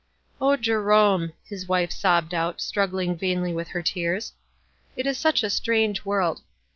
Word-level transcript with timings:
"O 0.41 0.57
Jerome!" 0.57 1.33
his 1.47 1.67
wife 1.69 1.91
sobbed 1.91 2.33
out, 2.33 2.59
struggling 2.59 3.15
vainly 3.15 3.53
with 3.53 3.67
her 3.67 3.83
tears, 3.83 4.33
"it 4.97 5.05
is 5.05 5.15
such 5.19 5.43
a 5.43 5.49
strange 5.51 6.05
world 6.05 6.41